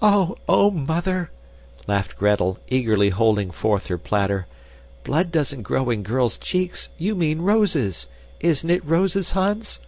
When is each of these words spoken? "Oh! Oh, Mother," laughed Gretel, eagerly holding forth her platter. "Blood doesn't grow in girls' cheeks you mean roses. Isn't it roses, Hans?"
"Oh! 0.00 0.38
Oh, 0.48 0.70
Mother," 0.70 1.30
laughed 1.86 2.16
Gretel, 2.16 2.56
eagerly 2.70 3.10
holding 3.10 3.50
forth 3.50 3.88
her 3.88 3.98
platter. 3.98 4.46
"Blood 5.04 5.30
doesn't 5.30 5.64
grow 5.64 5.90
in 5.90 6.02
girls' 6.02 6.38
cheeks 6.38 6.88
you 6.96 7.14
mean 7.14 7.42
roses. 7.42 8.06
Isn't 8.40 8.70
it 8.70 8.82
roses, 8.86 9.32
Hans?" 9.32 9.78